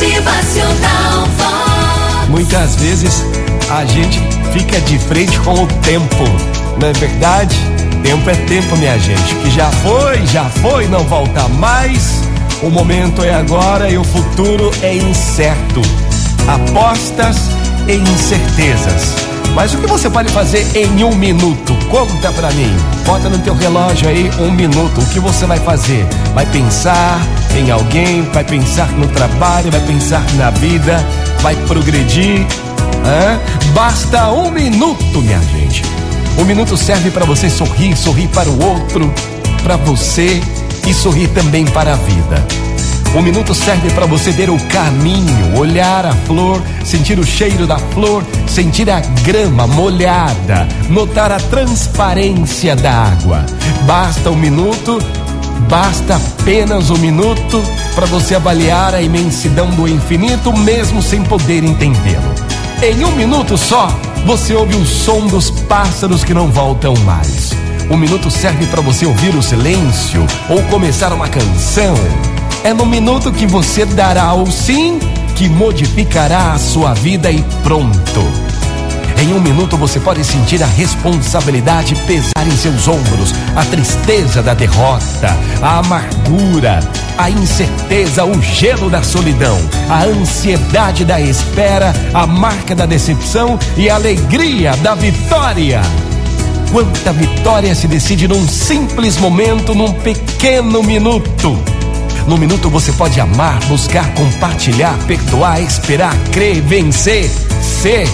Motivacional 0.00 1.26
Vox. 1.36 2.28
Muitas 2.30 2.74
vezes 2.76 3.22
a 3.68 3.84
gente 3.84 4.18
fica 4.50 4.80
de 4.80 4.98
frente 4.98 5.38
com 5.40 5.52
o 5.52 5.66
tempo, 5.66 6.24
não 6.80 6.88
é 6.88 6.92
verdade? 6.94 7.54
Tempo 8.02 8.30
é 8.30 8.34
tempo, 8.34 8.78
minha 8.78 8.98
gente. 8.98 9.34
Que 9.34 9.50
já 9.50 9.70
foi, 9.70 10.26
já 10.28 10.44
foi, 10.44 10.88
não 10.88 11.00
volta 11.00 11.46
mais. 11.48 12.22
O 12.62 12.70
momento 12.70 13.22
é 13.22 13.34
agora 13.34 13.90
e 13.90 13.98
o 13.98 14.04
futuro 14.04 14.70
é 14.80 14.96
incerto. 14.96 15.82
Apostas 16.48 17.36
e 17.86 17.96
incertezas. 17.96 19.29
Mas 19.54 19.74
o 19.74 19.78
que 19.78 19.86
você 19.86 20.08
pode 20.08 20.32
fazer 20.32 20.64
em 20.76 21.04
um 21.04 21.14
minuto? 21.14 21.74
Conta 21.90 22.32
pra 22.32 22.50
mim. 22.52 22.74
Bota 23.04 23.28
no 23.28 23.38
teu 23.38 23.54
relógio 23.54 24.08
aí 24.08 24.30
um 24.38 24.50
minuto. 24.50 25.00
O 25.00 25.06
que 25.06 25.18
você 25.18 25.46
vai 25.46 25.58
fazer? 25.58 26.06
Vai 26.34 26.46
pensar 26.46 27.20
em 27.56 27.70
alguém? 27.70 28.22
Vai 28.32 28.44
pensar 28.44 28.90
no 28.92 29.08
trabalho? 29.08 29.70
Vai 29.70 29.80
pensar 29.80 30.24
na 30.34 30.50
vida? 30.50 31.04
Vai 31.40 31.56
progredir? 31.66 32.46
Hã? 33.04 33.40
Basta 33.74 34.30
um 34.30 34.50
minuto, 34.50 35.20
minha 35.20 35.40
gente. 35.42 35.82
Um 36.38 36.44
minuto 36.44 36.76
serve 36.76 37.10
para 37.10 37.24
você 37.24 37.50
sorrir, 37.50 37.96
sorrir 37.96 38.28
para 38.28 38.48
o 38.48 38.64
outro, 38.64 39.12
para 39.62 39.76
você 39.76 40.40
e 40.86 40.94
sorrir 40.94 41.28
também 41.28 41.64
para 41.66 41.92
a 41.92 41.96
vida. 41.96 42.69
Um 43.12 43.22
minuto 43.22 43.52
serve 43.54 43.90
para 43.90 44.06
você 44.06 44.30
ver 44.30 44.50
o 44.50 44.58
caminho, 44.66 45.58
olhar 45.58 46.06
a 46.06 46.12
flor, 46.12 46.62
sentir 46.84 47.18
o 47.18 47.24
cheiro 47.24 47.66
da 47.66 47.76
flor, 47.76 48.22
sentir 48.46 48.88
a 48.88 49.00
grama 49.00 49.66
molhada, 49.66 50.68
notar 50.88 51.32
a 51.32 51.40
transparência 51.40 52.76
da 52.76 52.92
água. 52.92 53.44
Basta 53.84 54.30
um 54.30 54.36
minuto, 54.36 55.00
basta 55.68 56.16
apenas 56.16 56.88
um 56.90 56.98
minuto 56.98 57.60
para 57.96 58.06
você 58.06 58.36
avaliar 58.36 58.94
a 58.94 59.02
imensidão 59.02 59.68
do 59.70 59.88
infinito, 59.88 60.56
mesmo 60.56 61.02
sem 61.02 61.24
poder 61.24 61.64
entendê-lo. 61.64 62.34
Em 62.80 63.04
um 63.04 63.10
minuto 63.10 63.58
só, 63.58 63.88
você 64.24 64.54
ouve 64.54 64.76
o 64.76 64.86
som 64.86 65.26
dos 65.26 65.50
pássaros 65.50 66.22
que 66.22 66.32
não 66.32 66.46
voltam 66.48 66.94
mais. 67.04 67.50
Um 67.90 67.96
minuto 67.96 68.30
serve 68.30 68.66
para 68.66 68.80
você 68.80 69.04
ouvir 69.04 69.34
o 69.34 69.42
silêncio 69.42 70.24
ou 70.48 70.62
começar 70.64 71.12
uma 71.12 71.28
canção. 71.28 71.96
É 72.62 72.74
no 72.74 72.84
minuto 72.84 73.32
que 73.32 73.46
você 73.46 73.86
dará 73.86 74.34
o 74.34 74.50
sim 74.50 74.98
que 75.34 75.48
modificará 75.48 76.52
a 76.52 76.58
sua 76.58 76.92
vida 76.92 77.30
e 77.30 77.42
pronto. 77.62 78.20
Em 79.18 79.32
um 79.32 79.40
minuto 79.40 79.78
você 79.78 79.98
pode 79.98 80.22
sentir 80.24 80.62
a 80.62 80.66
responsabilidade 80.66 81.94
pesar 82.06 82.46
em 82.46 82.56
seus 82.56 82.86
ombros, 82.86 83.34
a 83.56 83.64
tristeza 83.64 84.42
da 84.42 84.52
derrota, 84.52 85.34
a 85.62 85.78
amargura, 85.78 86.80
a 87.16 87.30
incerteza, 87.30 88.26
o 88.26 88.42
gelo 88.42 88.90
da 88.90 89.02
solidão, 89.02 89.58
a 89.88 90.04
ansiedade 90.04 91.06
da 91.06 91.18
espera, 91.18 91.94
a 92.12 92.26
marca 92.26 92.74
da 92.74 92.84
decepção 92.84 93.58
e 93.74 93.88
a 93.88 93.94
alegria 93.94 94.76
da 94.76 94.94
vitória. 94.94 95.80
Quanta 96.70 97.12
vitória 97.12 97.74
se 97.74 97.88
decide 97.88 98.28
num 98.28 98.46
simples 98.46 99.16
momento, 99.16 99.74
num 99.74 99.92
pequeno 99.94 100.82
minuto. 100.82 101.58
No 102.26 102.36
minuto 102.36 102.70
você 102.70 102.92
pode 102.92 103.20
amar, 103.20 103.58
buscar, 103.66 104.12
compartilhar, 104.14 104.96
perdoar, 105.06 105.60
esperar, 105.60 106.16
crer, 106.32 106.60
vencer, 106.62 107.30
ser. 107.60 108.08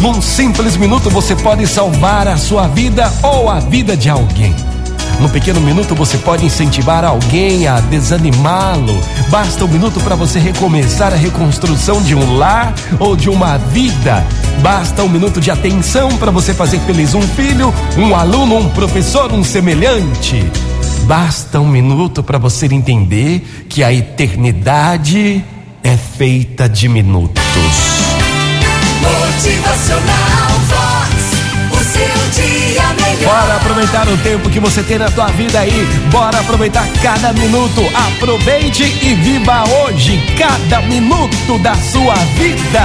Num 0.00 0.22
simples 0.22 0.76
minuto 0.76 1.10
você 1.10 1.34
pode 1.34 1.66
salvar 1.66 2.28
a 2.28 2.36
sua 2.36 2.68
vida 2.68 3.12
ou 3.22 3.50
a 3.50 3.60
vida 3.60 3.96
de 3.96 4.08
alguém. 4.08 4.54
Num 5.20 5.28
pequeno 5.28 5.60
minuto 5.60 5.96
você 5.96 6.16
pode 6.16 6.46
incentivar 6.46 7.04
alguém 7.04 7.66
a 7.66 7.80
desanimá-lo. 7.80 9.00
Basta 9.28 9.64
um 9.64 9.68
minuto 9.68 10.00
para 10.00 10.14
você 10.14 10.38
recomeçar 10.38 11.12
a 11.12 11.16
reconstrução 11.16 12.00
de 12.00 12.14
um 12.14 12.36
lar 12.36 12.72
ou 13.00 13.16
de 13.16 13.28
uma 13.28 13.58
vida. 13.58 14.24
Basta 14.62 15.02
um 15.02 15.08
minuto 15.08 15.40
de 15.40 15.50
atenção 15.50 16.16
para 16.18 16.30
você 16.30 16.54
fazer 16.54 16.78
feliz 16.80 17.14
um 17.14 17.22
filho, 17.22 17.74
um 17.96 18.14
aluno, 18.14 18.58
um 18.58 18.68
professor, 18.70 19.32
um 19.32 19.42
semelhante. 19.42 20.48
Basta 21.08 21.58
um 21.58 21.66
minuto 21.66 22.22
para 22.22 22.36
você 22.36 22.66
entender 22.66 23.40
que 23.66 23.82
a 23.82 23.90
eternidade 23.90 25.42
é 25.82 25.96
feita 25.96 26.68
de 26.68 26.86
minutos. 26.86 27.40
Motivacional 29.00 30.50
Vox. 30.68 31.14
O 31.72 31.82
seu 31.82 32.44
dia 32.44 32.82
melhor. 33.00 33.40
Bora 33.40 33.56
aproveitar 33.56 34.06
o 34.06 34.18
tempo 34.18 34.50
que 34.50 34.60
você 34.60 34.82
tem 34.82 34.98
na 34.98 35.10
tua 35.10 35.28
vida 35.28 35.60
aí. 35.60 35.88
Bora 36.10 36.40
aproveitar 36.40 36.86
cada 37.02 37.32
minuto. 37.32 37.80
Aproveite 37.94 38.82
e 38.82 39.14
viva 39.14 39.64
hoje 39.66 40.22
cada 40.36 40.82
minuto 40.82 41.58
da 41.62 41.74
sua 41.74 42.16
vida. 42.36 42.84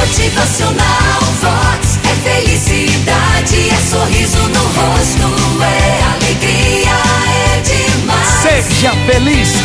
Motivacional 0.00 1.20
Vox. 1.42 1.98
É 2.10 2.14
felicidade, 2.22 3.68
é 3.68 3.76
sorriso 3.90 4.38
no 4.48 4.62
rosto, 4.62 5.62
é 5.62 5.89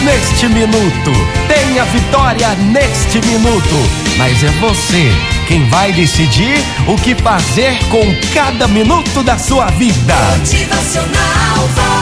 neste 0.05 0.47
minuto. 0.47 1.11
Tenha 1.47 1.83
vitória 1.85 2.49
neste 2.71 3.19
minuto. 3.27 3.75
Mas 4.17 4.43
é 4.43 4.49
você 4.61 5.11
quem 5.47 5.67
vai 5.67 5.91
decidir 5.91 6.63
o 6.87 6.95
que 6.95 7.15
fazer 7.15 7.77
com 7.89 8.03
cada 8.33 8.67
minuto 8.67 9.23
da 9.23 9.37
sua 9.37 9.65
vida. 9.71 10.15
Motivacional. 10.37 11.94